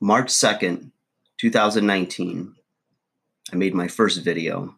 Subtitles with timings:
[0.00, 0.90] March 2nd,
[1.38, 2.54] 2019,
[3.52, 4.76] I made my first video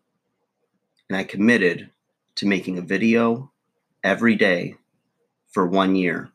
[1.08, 1.90] and I committed
[2.36, 3.50] to making a video
[4.04, 4.76] every day
[5.50, 6.30] for one year.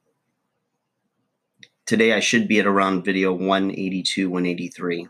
[1.86, 5.08] Today I should be at around video 182, 183,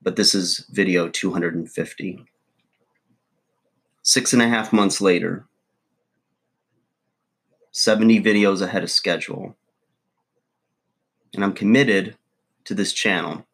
[0.00, 2.24] but this is video 250.
[4.02, 5.46] Six and a half months later,
[7.72, 9.56] 70 videos ahead of schedule.
[11.34, 12.16] And I'm committed
[12.64, 13.46] to this channel.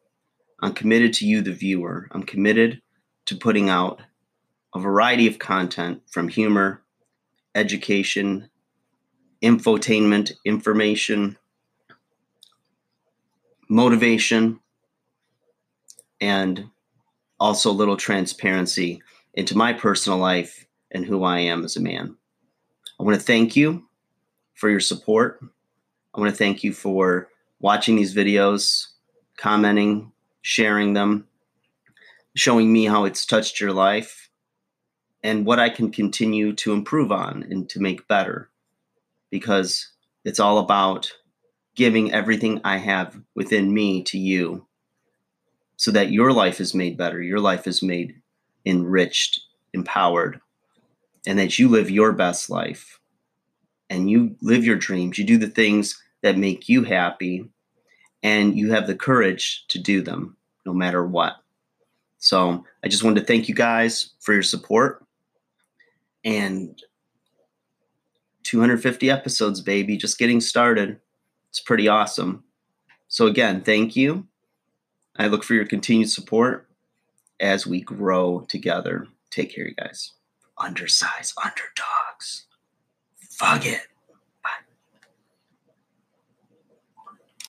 [0.61, 2.07] I'm committed to you, the viewer.
[2.11, 2.81] I'm committed
[3.25, 4.01] to putting out
[4.73, 6.81] a variety of content from humor,
[7.55, 8.49] education,
[9.41, 11.37] infotainment, information,
[13.67, 14.59] motivation,
[16.19, 16.65] and
[17.39, 19.01] also a little transparency
[19.33, 22.15] into my personal life and who I am as a man.
[22.99, 23.87] I want to thank you
[24.53, 25.39] for your support.
[26.13, 27.29] I want to thank you for
[27.61, 28.87] watching these videos,
[29.37, 31.27] commenting, sharing them,
[32.35, 34.29] showing me how it's touched your life
[35.23, 38.49] and what I can continue to improve on and to make better
[39.29, 39.91] because
[40.25, 41.11] it's all about
[41.75, 44.65] giving everything I have within me to you
[45.77, 48.21] so that your life is made better, your life is made
[48.65, 49.41] enriched,
[49.73, 50.39] empowered,
[51.25, 52.99] and that you live your best life
[53.89, 55.17] and you live your dreams.
[55.17, 57.49] You do the things that make you happy
[58.23, 61.37] and you have the courage to do them no matter what.
[62.17, 65.05] So I just wanted to thank you guys for your support
[66.23, 66.81] and
[68.43, 70.99] 250 episodes, baby, just getting started.
[71.49, 72.43] It's pretty awesome.
[73.07, 74.27] So, again, thank you.
[75.17, 76.69] I look for your continued support
[77.39, 79.07] as we grow together.
[79.29, 80.13] Take care, you guys.
[80.57, 82.45] Undersized underdogs.
[83.29, 83.81] Fuck it.